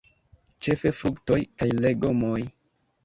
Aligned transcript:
Ĉefe 0.67 0.93
fruktoj 0.99 1.39
kaj 1.63 1.69
legomoj. 1.85 2.43